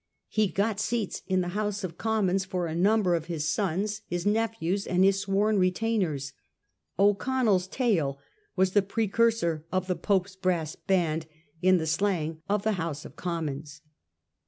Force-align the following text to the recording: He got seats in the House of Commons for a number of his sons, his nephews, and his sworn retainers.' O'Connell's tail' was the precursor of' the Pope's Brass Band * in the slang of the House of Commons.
He 0.29 0.47
got 0.47 0.79
seats 0.79 1.21
in 1.27 1.41
the 1.41 1.49
House 1.49 1.83
of 1.83 1.95
Commons 1.99 2.43
for 2.43 2.65
a 2.65 2.73
number 2.73 3.13
of 3.13 3.25
his 3.25 3.47
sons, 3.47 4.01
his 4.07 4.25
nephews, 4.25 4.87
and 4.87 5.03
his 5.03 5.19
sworn 5.19 5.59
retainers.' 5.59 6.33
O'Connell's 6.97 7.67
tail' 7.67 8.17
was 8.55 8.71
the 8.71 8.81
precursor 8.81 9.63
of' 9.71 9.85
the 9.87 9.95
Pope's 9.95 10.35
Brass 10.35 10.75
Band 10.75 11.27
* 11.45 11.61
in 11.61 11.77
the 11.77 11.85
slang 11.85 12.41
of 12.49 12.63
the 12.63 12.71
House 12.81 13.05
of 13.05 13.15
Commons. 13.15 13.81